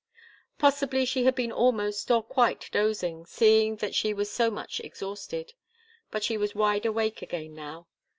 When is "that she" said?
3.75-4.15